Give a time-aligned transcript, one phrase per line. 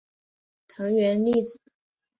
[0.67, 1.61] 藤原丽子